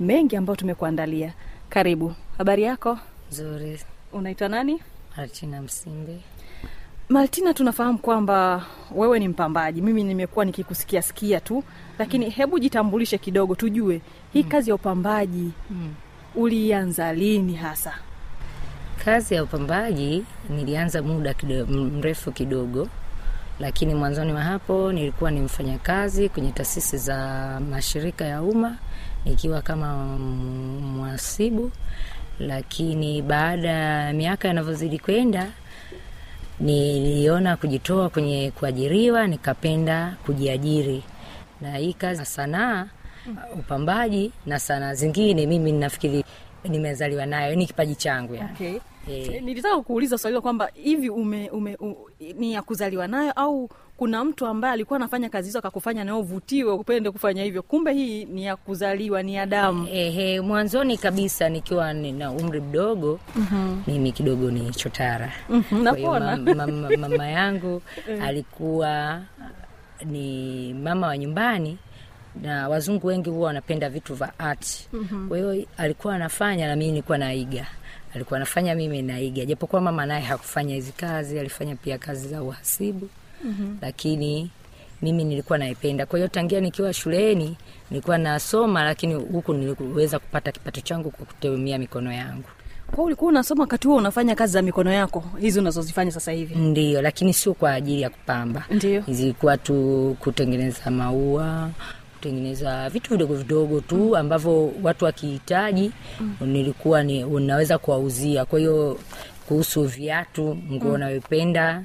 Mengi 0.00 0.36
ambayo 0.36 0.56
tumekuandalia 0.56 1.32
karibu. 1.68 2.14
Habari 2.38 2.62
yako? 2.62 2.98
Nzuri. 3.32 3.80
unaitwa 4.12 4.48
nani? 4.48 4.80
Martina 5.16 5.62
Msimbe. 5.62 6.18
martina 7.08 7.54
tunafahamu 7.54 7.98
kwamba 7.98 8.64
wewe 8.94 9.18
ni 9.18 9.28
mpambaji. 9.28 9.80
Mimi 9.82 10.04
nimekuwa 10.04 10.44
nikikusikia 10.44 11.02
sikia 11.02 11.40
tu 11.40 11.64
lakini 11.98 12.30
hebu 12.30 12.58
jitambulishe 12.58 13.18
kidogo 13.18 13.54
tujue 13.54 14.00
hii 14.32 14.44
kazi 14.44 14.70
ya 14.70 14.74
upambaji 14.74 15.50
Mm. 15.70 15.94
ulianza 16.34 17.12
lini 17.12 17.54
hasa? 17.54 17.94
Kazi 19.04 19.34
ya 19.34 19.42
upambaji 19.44 20.24
nilianza 20.50 21.02
muda 21.02 21.34
kido, 21.34 21.66
mrefu 21.66 22.32
kidogo, 22.32 22.88
lakini 23.60 23.94
mwanzoni 23.94 24.32
wa 24.32 24.40
hapo 24.42 24.92
nilikuwa 24.92 25.30
ni 25.30 25.40
mfanyakazi 25.40 26.28
kwenye 26.28 26.52
taasisi 26.52 26.98
za 26.98 27.16
mashirika 27.70 28.24
ya 28.24 28.42
umma 28.42 28.76
nikiwa 29.26 29.62
kama 29.62 29.94
mwasibu 29.96 31.62
mhasibu, 31.62 31.70
lakini 32.38 33.22
baada 33.22 33.68
ya 33.68 34.12
miaka 34.12 34.48
yanavyozidi 34.48 34.98
kwenda 34.98 35.50
niliona 36.60 37.56
kujitoa 37.56 38.08
kwenye 38.10 38.50
kuajiriwa, 38.50 39.26
nikapenda 39.26 40.16
kujiajiri 40.26 41.02
na 41.60 41.76
hii 41.76 41.92
kazi 41.92 42.24
sanaa 42.24 42.86
upambaji 43.58 44.32
na 44.46 44.58
sanaa 44.58 44.94
zingine, 44.94 45.46
mimi 45.46 45.72
nafikiri 45.72 46.24
nimezaliwa 46.64 47.26
nayo, 47.26 47.54
ni 47.54 47.66
kipaji 47.66 47.94
changu 47.94 48.34
yani. 48.34 48.50
okay. 48.54 48.78
Eh. 49.08 49.42
nilitaka 49.42 49.80
kuuliza 49.82 50.18
swali 50.18 50.40
kwamba 50.40 50.70
hivi 50.74 51.10
ume, 51.10 51.50
ume, 51.50 51.76
u, 51.80 51.96
ni 52.34 52.52
ya 52.52 52.62
kuzaliwa 52.62 53.06
nayo 53.06 53.32
au 53.32 53.70
kuna 53.96 54.24
mtu 54.24 54.46
ambaye 54.46 54.74
alikuwa 54.74 54.96
anafanya 54.96 55.28
kazi 55.28 55.48
hizo 55.48 55.58
akakufanya 55.58 56.04
nayo 56.04 56.20
uvutiwe 56.20 56.72
upende 56.72 57.10
kufanya 57.10 57.42
hivyo 57.44 57.62
kumbe 57.62 57.92
hii 57.92 58.24
ni 58.24 58.44
ya 58.44 58.56
kuzaliwa 58.56 59.22
ni 59.22 59.34
ya 59.34 59.46
damu 59.46 59.88
Ehe, 59.92 60.40
mwanzoni 60.40 60.98
kabisa 60.98 61.48
nikiwa 61.48 61.92
nina 61.92 62.30
umri 62.30 62.60
mdogo 62.60 63.20
Mhm. 63.36 63.80
mimi 63.86 64.12
kidogo 64.12 64.50
ni 64.50 64.70
chotara. 64.70 65.32
Mhm, 65.48 65.62
hiyo 65.62 65.82
napona. 66.18 66.36
ma- 66.36 66.54
ma- 66.54 66.66
ma- 66.66 66.96
mama 67.08 67.26
yangu 67.28 67.82
alikuwa 68.26 69.22
ni 70.04 70.74
mama 70.74 71.06
wa 71.06 71.18
nyumbani 71.18 71.78
na 72.42 72.68
wazungu 72.68 73.06
wengi 73.06 73.30
huwa 73.30 73.46
wanapenda 73.46 73.88
vitu 73.90 74.14
vya 74.14 74.38
art. 74.38 74.66
Mhm. 74.92 75.28
Kwa 75.28 75.36
hiyo 75.38 75.66
alikuwa 75.76 76.14
anafanya 76.14 76.66
na 76.68 76.76
mimi 76.76 76.90
nilikuwa 76.90 77.18
naiga. 77.18 77.66
Alikuwa 78.14 78.36
anafanya 78.36 78.74
mimi 78.74 79.02
naiga, 79.02 79.44
japokuwa 79.44 79.82
mama 79.82 80.06
naye 80.06 80.22
hakufanya 80.24 80.74
hizi 80.74 80.92
kazi, 80.92 81.38
alifanya 81.38 81.76
pia 81.76 81.98
kazi 81.98 82.28
za 82.28 82.42
uhasibu 82.42 83.08
Mhm. 83.44 83.76
lakini 83.82 84.50
mimi 85.02 85.24
nilikuwa 85.24 85.58
naipenda. 85.58 86.06
Kwa 86.06 86.18
hiyo 86.18 86.28
tangia 86.28 86.60
nikiwa 86.60 86.92
shuleni 86.92 87.56
nilikuwa 87.90 88.18
nasoma, 88.18 88.84
lakini 88.84 89.14
huku 89.14 89.54
niliweza 89.54 90.18
kupata 90.18 90.52
kipato 90.52 90.80
changu 90.80 91.10
kwa 91.10 91.26
kutumia 91.26 91.78
mikono 91.78 92.12
yangu. 92.12 92.48
kwa 92.94 93.04
ulikuwa 93.04 93.28
unasoma 93.28 93.60
wakati 93.62 93.88
huo 93.88 93.96
unafanya 93.96 94.34
kazi 94.34 94.52
za 94.52 94.62
mikono 94.62 94.92
yako 94.92 95.24
hizi 95.40 95.58
unazozifanya 95.58 96.10
sasa 96.10 96.32
hivi 96.32 96.54
Ndio, 96.54 97.02
lakini 97.02 97.32
sio 97.32 97.54
kwa 97.54 97.72
ajili 97.72 98.02
ya 98.02 98.10
kupamba. 98.10 98.64
Ndio. 98.70 99.02
Zilikuwa 99.08 99.56
tu 99.58 100.16
kutengeneza 100.20 100.90
maua, 100.90 101.70
kutengeneza 102.14 102.88
vitu 102.90 103.10
vidogo 103.10 103.34
vidogo 103.34 103.80
tu 103.80 104.16
ambavyo 104.16 104.72
watu 104.82 105.04
wakihitaji 105.04 105.92
nilikuwa 106.40 107.02
ni 107.02 107.24
unaweza 107.24 107.78
kuwauzia. 107.78 108.44
Kwa 108.44 108.58
hiyo 108.58 108.98
kuhusu 109.48 109.82
viatu, 109.84 110.58
nguo 110.72 110.90
Mm. 110.92 110.98
nayopenda 111.00 111.82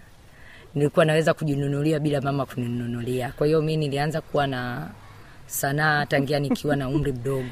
nilikuwa 0.75 1.05
naweza 1.05 1.33
kujinunulia 1.33 1.99
bila 1.99 2.21
mama 2.21 2.45
kuninunulia. 2.45 3.31
Kwa 3.37 3.47
hiyo 3.47 3.61
mi 3.61 3.77
nilianza 3.77 4.21
kuwa 4.21 4.47
na 4.47 4.89
sanaa 5.45 6.05
tangia 6.05 6.39
nikiwa 6.39 6.75
na 6.75 6.89
umri 6.89 7.11
mdogo. 7.11 7.49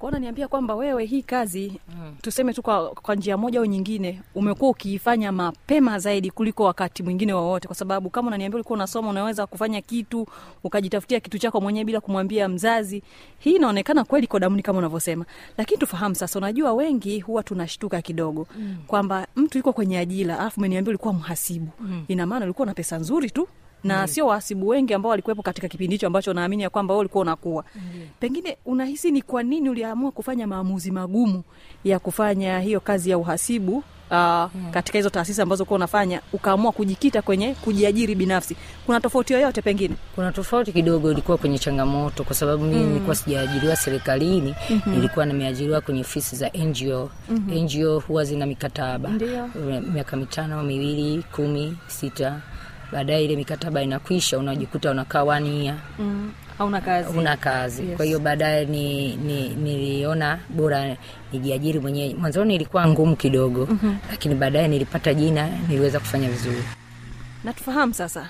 Kwao 0.00 0.10
unaniambia 0.10 0.48
kwamba 0.48 0.74
wewe 0.74 1.04
hii 1.04 1.22
kazi 1.22 1.72
mm. 1.88 2.14
tuseme 2.22 2.52
tu 2.52 2.62
kwa, 2.62 2.90
kwa 2.90 3.14
njia 3.14 3.36
moja 3.36 3.58
au 3.58 3.64
nyingine 3.66 4.20
umekuwa 4.34 4.70
ukiifanya 4.70 5.32
mapema 5.32 5.98
zaidi 5.98 6.30
kuliko 6.30 6.64
wakati 6.64 7.02
mwingine 7.02 7.32
wowote 7.32 7.66
kwa 7.68 7.76
sababu 7.76 8.10
kama 8.10 8.28
unaniambia 8.28 8.56
ulikuwa 8.56 8.74
unasoma 8.76 9.08
unaweza 9.10 9.46
kufanya 9.46 9.80
kitu 9.80 10.26
ukajitafutia 10.64 11.20
kitu 11.20 11.38
chako 11.38 11.60
mwenyewe 11.60 11.84
bila 11.84 12.00
kumwambia 12.00 12.48
mzazi 12.48 13.02
hii 13.38 13.52
inaonekana 13.56 14.04
kweli 14.04 14.24
iko 14.24 14.38
damuni 14.38 14.62
kama 14.62 14.78
unavyosema 14.78 15.24
lakini 15.58 15.80
tufahamu 15.80 16.14
sasa 16.14 16.38
unajua 16.38 16.72
wengi 16.72 17.20
huwa 17.20 17.42
tunashtuka 17.42 18.02
kidogo 18.02 18.46
Mm. 18.58 18.76
kwamba 18.86 19.26
mtu 19.36 19.58
yuko 19.58 19.72
kwenye 19.72 19.98
ajira 19.98 20.38
alafu 20.38 20.60
umeniambia 20.60 20.90
ulikuwa 20.90 21.14
mhasibu 21.14 21.68
Mm. 21.80 22.04
ina 22.08 22.26
maana 22.26 22.44
ulikuwa 22.44 22.66
na 22.66 22.74
pesa 22.74 22.98
nzuri 22.98 23.30
tu 23.30 23.48
na 23.84 24.00
Mm. 24.00 24.06
sio 24.06 24.26
wahasibu 24.26 24.68
wengi 24.68 24.94
ambao 24.94 25.10
walikuwepo 25.10 25.42
katika 25.42 25.68
kipindi 25.68 25.94
hicho 25.94 26.06
ambacho 26.06 26.32
naamini 26.32 26.62
ya 26.62 26.70
kwamba 26.70 26.96
ulikuwa 26.96 27.22
unakuwa 27.22 27.64
pengine 28.20 28.56
unahisi 28.66 29.10
ni 29.10 29.22
kwa 29.22 29.42
nini 29.42 29.68
uliamua 29.70 30.10
kufanya 30.12 30.46
maamuzi 30.46 30.90
magumu 30.90 31.42
ya 31.84 31.98
kufanya 31.98 32.60
hiyo 32.60 32.80
kazi 32.80 33.10
ya 33.10 33.18
uhasibu 33.18 33.76
uh, 34.10 34.44
katika 34.70 34.98
hizo 34.98 35.10
taasisi 35.10 35.42
ambazo 35.42 35.64
kuwa 35.64 35.76
unafanya 35.76 36.20
ukaamua 36.32 36.72
kujikita 36.72 37.22
kwenye 37.22 37.54
kujiajiri 37.54 38.14
binafsi 38.14 38.56
kuna 38.86 39.00
tofauti 39.00 39.32
yoyote 39.32 39.62
pengine 39.62 39.94
Kuna 40.14 40.32
tofauti 40.32 40.72
kidogo, 40.72 41.12
ilikuwa 41.12 41.38
kwenye 41.38 41.58
changamoto, 41.58 42.24
kwa 42.24 42.34
sababu 42.34 42.64
mimi 42.64 42.80
Mm. 42.80 42.88
nilikuwa 42.88 43.16
sijaajiriwa 43.16 43.76
serikalini, 43.76 44.54
Mhm. 44.70 44.90
nilikuwa 44.90 45.26
nimeajiriwa 45.26 45.80
kwenye 45.80 46.00
ofisi 46.00 46.36
za 46.36 46.50
NGO. 46.54 47.10
Mhm. 47.30 47.52
NGO 47.52 47.98
huwa 47.98 48.24
zina 48.24 48.46
mikataba 48.46 49.08
miaka 49.92 50.16
mitano, 50.16 50.62
miwili, 50.62 51.22
kumi, 51.22 51.76
sita. 51.86 52.40
Baadaye 52.92 53.24
ile 53.24 53.36
mikataba 53.36 53.82
inakwisha, 53.82 54.38
unajikuta 54.38 54.90
unakaa 54.90 55.24
wania 55.24 55.76
mm. 55.98 56.32
hauna 56.58 56.80
kazi 56.80 57.18
una 57.18 57.36
kazi 57.36 57.82
Yes. 57.86 57.96
kwa 57.96 58.04
hiyo 58.06 58.18
baadaye 58.18 58.64
ni, 58.64 59.16
ni, 59.16 59.48
niliona 59.48 60.38
bora 60.48 60.96
nijiajiri 61.32 61.78
mwenyewe 61.80 62.14
mwanzoni 62.14 62.54
ilikuwa 62.54 62.88
ngumu 62.88 63.16
kidogo 63.16 63.66
Mhm. 63.70 63.94
lakini 64.10 64.34
baadaye 64.34 64.68
nilipata 64.68 65.14
jina 65.14 65.48
niliweza 65.68 65.98
kufanya 66.00 66.28
vizuri 66.28 66.62
Natufahamu 67.44 67.94
sasa 67.94 68.28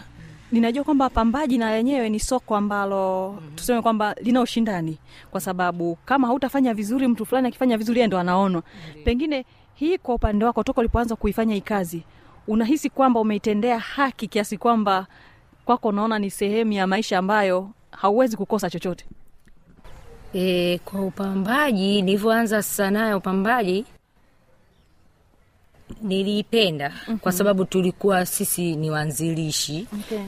ninajua 0.52 0.84
kwamba 0.84 1.10
pambaji 1.10 1.58
na 1.58 1.70
lenyewe 1.76 2.08
ni 2.08 2.20
soko 2.20 2.56
ambalo 2.56 3.28
mm-hmm. 3.32 3.56
tuseme 3.56 3.82
kwamba 3.82 4.14
lina 4.22 4.40
ushindani 4.40 4.98
kwa 5.30 5.40
sababu 5.40 5.98
kama 6.04 6.26
hautafanya 6.28 6.74
vizuri 6.74 7.08
mtu 7.08 7.26
fulani 7.26 7.48
akifanya 7.48 7.78
vizuri 7.78 8.06
ndo 8.06 8.18
anaonwa 8.18 8.62
pengine 9.04 9.44
hii 9.74 9.98
kwa 9.98 10.14
upande 10.14 10.44
wako 10.44 10.62
toka 10.62 10.80
ulipoanza 10.80 11.16
kuifanya 11.16 11.54
hii 11.54 11.60
kazi 11.60 12.02
unahisi 12.46 12.90
kwamba 12.90 13.20
umeitendea 13.20 13.78
haki 13.78 14.28
kiasi 14.28 14.58
kwamba 14.58 15.06
kwako 15.64 15.88
unaona 15.88 16.18
ni 16.18 16.30
sehemu 16.30 16.72
ya 16.72 16.86
maisha 16.86 17.18
ambayo 17.18 17.70
hauwezi 17.90 18.36
kukosa 18.36 18.70
chochote? 18.70 19.04
E, 20.34 20.78
kwa 20.84 21.00
upambaji 21.06 22.02
nilivyoanza 22.02 22.62
sanaa 22.62 23.08
ya 23.08 23.16
upambaji 23.16 23.84
niliipenda. 26.02 26.88
Mm-hmm. 26.88 27.18
kwa 27.18 27.32
sababu 27.32 27.64
tulikuwa 27.64 28.26
sisi 28.26 28.76
ni 28.76 28.90
wanzilishi. 28.90 29.86
Okay. 30.00 30.18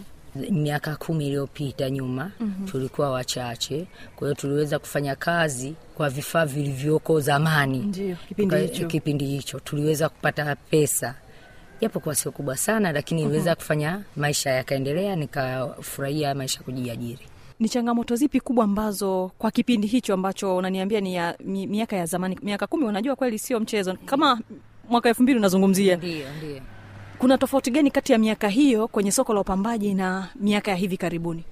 miaka 0.51 0.97
kumi 0.97 1.27
iliyopita 1.27 1.91
nyuma 1.91 2.31
mm-hmm. 2.41 2.67
tulikuwa 2.67 3.11
wachache. 3.11 3.87
Kwa 4.17 4.29
hiyo 4.29 4.35
tuliweza 4.41 4.79
kufanya 4.79 5.17
kazi 5.17 5.75
kwa 5.95 6.11
vifaa 6.11 6.47
vilivyoko 6.47 7.21
zamani. 7.21 7.79
Ndiyo, 7.79 8.17
kipindi 8.89 9.27
hicho. 9.27 9.61
Tuliweza 9.61 10.09
kupata 10.09 10.57
pesa 10.57 11.15
japo 11.83 12.01
kwa 12.01 12.15
sio 12.15 12.33
kubwa 12.33 12.57
sana 12.57 12.93
lakini 12.93 13.23
iliweza 13.23 13.51
Mhm. 13.51 13.57
kufanya 13.57 14.01
maisha 14.17 14.51
yakaendelea 14.51 15.17
nikafurahia 15.17 16.35
maisha 16.35 16.61
kujiajiri. 16.61 17.27
Ni 17.61 17.69
changamoto 17.69 18.17
zipi 18.17 18.41
kubwa 18.41 18.65
ambazo 18.65 19.31
kwa 19.39 19.51
kipindi 19.51 19.87
hicho 19.87 20.15
ambacho 20.15 20.57
unaniambia 20.57 21.01
ni 21.01 21.15
ya 21.15 21.37
mi, 21.45 21.67
miaka 21.67 21.97
ya 21.97 22.07
zamani 22.07 22.39
miaka 22.43 22.67
kumi 22.67 22.85
unajua 22.85 23.17
kweli 23.17 23.39
sio 23.39 23.61
mchezo 23.61 23.97
kama 24.05 24.41
mwaka 24.89 25.09
elfu 25.09 25.23
mbili 25.23 25.39
unazungumzia. 25.39 25.97
Ndio 25.97 26.27
ndio. 26.39 26.61
Kuna 27.19 27.39
tofauti 27.39 27.71
gani 27.71 27.91
kati 27.91 28.13
ya 28.13 28.19
miaka 28.19 28.49
hiyo 28.49 28.89
kwenye 28.89 29.13
soko 29.13 29.35
la 29.35 29.41
upambaji 29.41 29.95
na 29.95 30.29
miaka 30.37 30.71
ya 30.71 30.77
hivi 30.77 30.97
karibuni? 30.97 31.45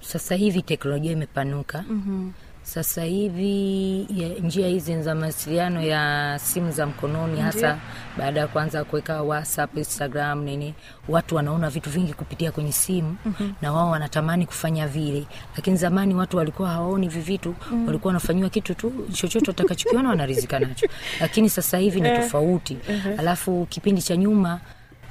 Sasa 0.00 0.34
hivi 0.34 0.62
teknolojia 0.62 1.12
imepanuka. 1.12 1.84
Mm-hmm. 1.88 2.32
Sasa 2.62 3.04
hivi 3.04 4.06
ya, 4.16 4.28
njia 4.28 4.68
hizi 4.68 5.02
za 5.02 5.14
mawasiliano 5.14 5.82
ya 5.82 6.38
simu 6.42 6.70
za 6.72 6.86
mkononi 6.86 7.40
hasa 7.40 7.78
baada 8.18 8.40
ya 8.40 8.46
kuanza 8.46 8.84
kuweka 8.84 9.22
whatsapp 9.22 9.76
instagram 9.76 10.42
nini 10.44 10.74
watu 11.08 11.36
wanaona 11.36 11.70
vitu 11.70 11.90
vingi 11.90 12.12
kupitia 12.12 12.52
kwenye 12.52 12.72
simu 12.72 13.16
Mhm. 13.24 13.50
na 13.62 13.72
wao 13.72 13.90
wanatamani 13.90 14.46
kufanya 14.46 14.88
vile 14.88 15.26
lakini 15.56 15.76
zamani 15.76 16.14
watu 16.14 16.36
walikuwa 16.36 16.68
hawaoni 16.68 17.08
hivi 17.08 17.20
vitu 17.20 17.54
Mm. 17.70 17.86
walikuwa 17.86 18.08
wanafanyiwa 18.08 18.50
kitu 18.50 18.74
tu 18.74 18.92
chochote 19.12 19.50
watakachokiona 19.50 20.08
wanarizika 20.08 20.58
nacho 20.58 20.86
lakini 21.20 21.48
sasa 21.50 21.78
hivi 21.78 22.00
ni 22.00 22.08
tofauti 22.16 22.76
mm-hmm. 22.90 23.18
alafu 23.20 23.66
kipindi 23.70 24.02
cha 24.02 24.16
nyuma 24.16 24.60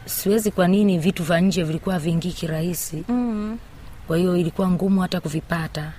siwezi 0.05 0.51
kwa 0.51 0.67
nini 0.67 0.99
vitu 0.99 1.23
vya 1.23 1.41
nje 1.41 1.63
vilikuwa 1.63 1.99
vingi 1.99 2.31
kirahisi 2.31 3.03
mm. 3.09 3.57
kwa 4.07 4.17
hiyo 4.17 4.37
ilikuwa 4.37 4.69
ngumu 4.69 5.01
hata 5.01 5.19
kuvipata. 5.21 5.91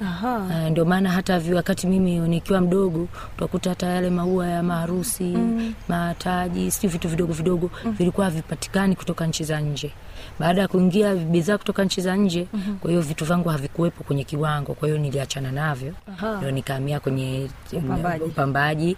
Uh, 0.00 0.68
ndio 0.70 0.84
maana 0.84 1.10
hata 1.10 1.40
wakati 1.54 1.86
mimi 1.86 2.18
nikiwa 2.18 2.60
mdogo 2.60 3.08
utakuta 3.36 3.70
hata 3.70 3.86
yale 3.86 4.10
maua 4.10 4.46
ya 4.46 4.62
maharusi 4.62 5.24
Mm. 5.24 5.74
mataji 5.88 6.70
sijui 6.70 6.90
vitu 6.92 7.08
vidogo 7.08 7.32
vidogo 7.32 7.70
vilikuwa 7.86 8.26
havipatikani 8.26 8.96
kutoka 8.96 9.26
nchi 9.26 9.44
za 9.44 9.60
nje 9.60 9.92
baada 10.38 10.60
ya 10.60 10.68
kuingia 10.68 11.14
bidhaa 11.14 11.58
kutoka 11.58 11.84
nchi 11.84 12.00
za 12.00 12.16
nje 12.16 12.46
Mhm. 12.52 12.76
kwa 12.76 12.90
hiyo 12.90 13.02
vitu 13.02 13.24
vangu 13.24 13.48
havikuwepo 13.48 14.04
kwenye 14.04 14.24
kiwango 14.24 14.74
kwa 14.74 14.88
hiyo 14.88 15.00
niliachana 15.00 15.52
navyo 15.52 15.94
ndio 16.38 16.50
nikahamia 16.50 17.00
kwenye 17.00 17.48
Upambaji. 17.72 18.24
upambaji 18.24 18.96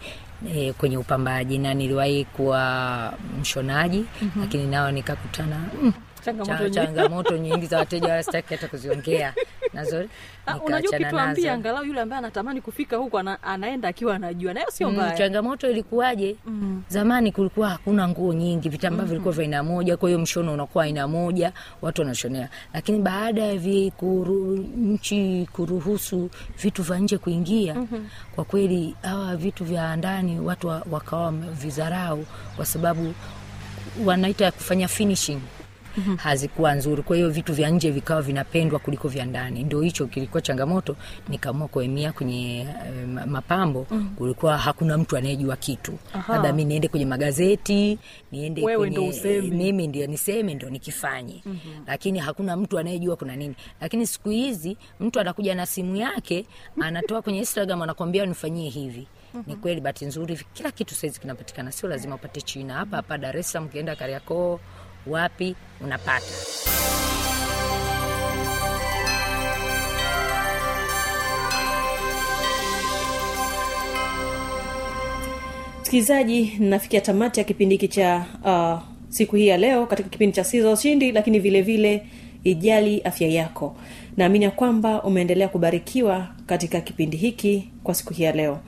E, 0.54 0.72
kwenye 0.72 0.96
upambaji 0.98 1.58
na 1.58 1.74
niliwahi 1.74 2.24
kuwa 2.24 3.12
mshonaji 3.40 4.04
Mhm. 4.22 4.40
lakini 4.40 4.66
nao 4.66 4.90
nikakutana 4.90 5.56
mm, 5.82 5.92
Changamoto 6.24 6.68
changamoto 6.68 7.36
nyingi 7.36 7.66
za 7.66 7.78
wateja 7.78 8.08
wala 8.08 8.22
sitaki 8.22 8.54
hata 8.54 8.68
kuziongea. 8.68 9.34
Nazo 9.74 10.04
Ah, 10.46 10.58
unajua 10.58 10.90
ukituambia 10.98 11.52
angalau 11.52 11.84
yule 11.84 12.00
ambaye 12.00 12.18
anatamani 12.18 12.60
kufika 12.60 12.96
huko 12.96 13.18
ana, 13.18 13.42
anaenda 13.42 13.88
akiwa 13.88 14.14
anajua 14.14 14.54
nayo 14.54 14.66
sio 14.70 14.90
Mm, 14.90 15.10
changamoto 15.18 15.70
ilikuwaje? 15.70 16.36
Mm. 16.46 16.82
zamani 16.88 17.32
kulikuwa 17.32 17.68
hakuna 17.70 18.08
nguo 18.08 18.32
nyingi 18.32 18.68
vitambaa 18.68 19.02
mm. 19.02 19.08
vilikuwa 19.08 19.34
vya 19.34 19.42
aina 19.42 19.62
moja 19.62 19.96
kwa 19.96 20.08
hiyo 20.08 20.18
mshono 20.18 20.52
unakuwa 20.54 20.84
aina 20.84 21.08
moja 21.08 21.52
watu 21.82 22.00
wanashonea. 22.00 22.48
Lakini 22.74 22.98
baada 22.98 23.42
ya 23.42 23.56
vi 23.56 23.90
kuru, 23.96 24.56
nchi 24.76 25.48
kuruhusu 25.52 26.30
vitu 26.62 26.82
vya 26.82 26.98
nje 26.98 27.18
kuingia 27.18 27.74
Mhm. 27.74 28.04
kwa 28.34 28.44
kweli 28.44 28.94
hawa 29.02 29.36
vitu 29.36 29.64
vya 29.64 29.96
ndani 29.96 30.40
watu 30.40 30.68
wakawa 30.90 31.32
vizarau 31.32 32.24
kwa 32.56 32.66
sababu 32.66 33.14
wanaita 34.04 34.50
kufanya 34.52 34.88
finishing 34.88 35.38
Mhm. 35.96 36.16
hazikuwa 36.16 36.74
nzuri. 36.74 37.02
Kwa 37.02 37.16
hiyo 37.16 37.30
vitu 37.30 37.52
vya 37.54 37.70
nje 37.70 37.90
vikawa 37.90 38.22
vinapendwa 38.22 38.78
kuliko 38.78 39.08
vya 39.08 39.24
ndani. 39.24 39.62
Ndio 39.62 39.80
hicho 39.80 40.06
kilikuwa 40.06 40.40
changamoto. 40.42 40.96
Nikaamua 41.28 41.68
kuemia 41.68 42.12
kwenye 42.12 42.60
eh, 42.60 43.26
mapambo. 43.26 43.86
Mhm. 43.90 44.08
kulikuwa 44.14 44.58
hakuna 44.58 44.98
mtu 44.98 45.16
anayejua 45.16 45.56
kitu. 45.56 45.98
Labda 46.28 46.52
mi 46.52 46.64
niende 46.64 46.88
kwenye 46.88 47.06
magazeti 47.06 47.98
niende 48.32 48.64
Wewe 48.64 48.78
kwenye, 48.90 49.08
ndo 49.40 49.56
mimi 49.56 49.86
ndio 49.86 50.06
niseme 50.06 50.54
ndo 50.54 50.70
nikifanye. 50.70 51.42
Mhm. 51.46 51.58
lakini 51.86 52.18
hakuna 52.18 52.56
mtu 52.56 52.78
anayejua 52.78 53.16
kuna 53.16 53.36
nini. 53.36 53.54
Lakini 53.80 54.06
siku 54.06 54.30
hizi 54.30 54.76
mtu 55.00 55.20
anakuja 55.20 55.54
na 55.54 55.66
simu 55.66 55.96
yake 55.96 56.46
anatoa 56.80 57.22
kwenye 57.22 57.38
instagram 57.38 57.82
anakwambia 57.82 58.26
nifanyie 58.26 58.70
hivi. 58.70 59.06
Ni 59.46 59.56
kweli 59.56 59.80
bahati 59.80 60.04
nzuri 60.06 60.40
kila 60.52 60.70
kitu 60.70 60.94
saizi 60.94 61.20
kinapatikana. 61.20 61.72
Sio 61.72 61.88
lazima 61.88 62.14
upate 62.14 62.40
china. 62.40 62.74
Hapa 62.74 62.96
hapa 62.96 63.18
dar 63.18 63.36
es 63.36 63.52
salaam 63.52 63.66
ukienda 63.68 63.96
kariakoo 63.96 64.60
wapi 65.10 65.54
unapata. 65.80 66.26
Msikilizaji 75.82 76.52
nafikia 76.58 77.00
tamati 77.00 77.40
ya 77.40 77.44
kipindi 77.44 77.74
hiki 77.74 77.88
cha 77.88 78.24
uh, 78.44 78.82
siku 79.08 79.36
hii 79.36 79.46
ya 79.46 79.56
leo 79.56 79.86
katika 79.86 80.08
kipindi 80.08 80.36
cha 80.36 80.44
siza 80.44 80.70
ushindi 80.72 81.12
lakini 81.12 81.38
vile 81.38 81.62
vile 81.62 82.06
ijali 82.44 83.00
afya 83.00 83.28
yako. 83.28 83.76
Naamini 84.16 84.44
ya 84.44 84.50
kwamba 84.50 85.02
umeendelea 85.02 85.48
kubarikiwa 85.48 86.28
katika 86.46 86.80
kipindi 86.80 87.16
hiki 87.16 87.68
kwa 87.82 87.94
siku 87.94 88.12
hii 88.14 88.22
ya 88.22 88.32
leo. 88.32 88.58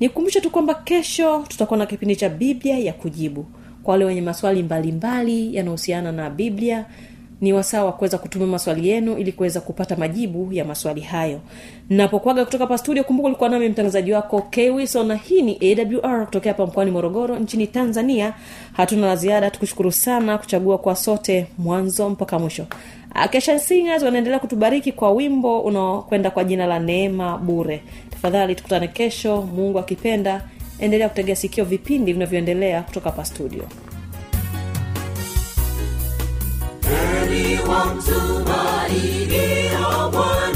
Nikukumbushe 0.00 0.40
tu 0.40 0.50
kwamba 0.50 0.74
kesho 0.74 1.44
tutakuwa 1.48 1.78
na 1.78 1.86
kipindi 1.86 2.16
cha 2.16 2.28
biblia 2.28 2.78
ya 2.78 2.92
kujibu 2.92 3.46
kwa 3.86 3.92
wale 3.92 4.04
wenye 4.04 4.22
maswali 4.22 4.62
mbalimbali 4.62 5.56
yanayohusiana 5.56 6.12
na 6.12 6.30
biblia 6.30 6.84
ni 7.40 7.52
wasaa 7.52 7.84
wa 7.84 7.92
kuweza 7.92 8.18
kutuma 8.18 8.46
maswali 8.46 8.88
yenu 8.88 9.16
ili 9.18 9.32
kuweza 9.32 9.60
kupata 9.60 9.96
majibu 9.96 10.52
ya 10.52 10.64
maswali 10.64 11.00
hayo. 11.00 11.40
Napokwaga 11.90 12.44
kutoka 12.44 12.64
hapa 12.64 12.78
studio 12.78 13.04
kumbuka 13.04 13.26
ulikuwa 13.26 13.48
nami 13.48 13.68
mtangazaji 13.68 14.12
wako 14.12 14.42
kwison 14.42 15.06
na 15.06 15.14
hii 15.14 15.42
ni 15.42 15.76
awr 16.02 16.24
kutokea 16.26 16.52
hapa 16.52 16.66
mkoani 16.66 16.90
morogoro 16.90 17.36
nchini 17.38 17.66
tanzania. 17.66 18.34
Hatuna 18.72 19.06
la 19.06 19.16
ziada 19.16 19.50
tukushukuru 19.50 19.92
sana 19.92 20.38
kuchagua 20.38 20.78
kwa 20.78 20.96
sote 20.96 21.46
mwanzo 21.58 22.10
mpaka 22.10 22.38
mwisho. 22.38 22.66
Acacia 23.14 23.58
singers 23.58 24.02
wanaendelea 24.02 24.38
kutubariki 24.38 24.92
kwa 24.92 25.10
wimbo 25.12 25.60
unaokwenda 25.60 26.30
kwa 26.30 26.44
jina 26.44 26.66
la 26.66 26.78
neema 26.78 27.38
bure. 27.38 27.82
Tafadhali 28.10 28.54
tukutane 28.54 28.88
kesho 28.88 29.42
mungu 29.42 29.78
akipenda 29.78 30.42
endelea 30.78 31.08
kutegea 31.08 31.36
sikio 31.36 31.64
vipindi 31.64 32.12
vinavyoendelea 32.12 32.82
kutoka 32.82 33.10
hapa 33.10 33.24
studio. 33.24 33.62
Heri 36.88 37.58
wamtumainio 37.68 40.10
Bwana. 40.12 40.52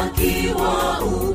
kamwe 0.00 0.16
yesu 0.16 0.56
akiwa 0.60 1.00
upande 1.00 1.29